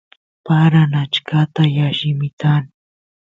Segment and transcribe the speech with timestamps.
[0.45, 2.63] paran achkata y allimitan